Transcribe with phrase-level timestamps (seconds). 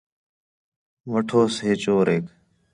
[1.11, 2.25] وٹھوس ہے چوریک